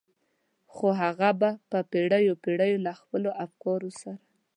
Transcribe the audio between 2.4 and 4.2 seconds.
پېړيو له خپلو افکارو سره.